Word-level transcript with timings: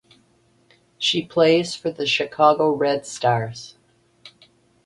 She 0.97 1.23
plays 1.23 1.75
for 1.75 1.91
the 1.91 2.07
Chicago 2.07 2.71
Red 2.73 3.05
Stars. 3.05 3.75